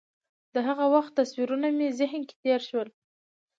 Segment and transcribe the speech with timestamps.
[0.53, 2.87] د هغه وخت تصویرونه مې ذهن کې تېر شول.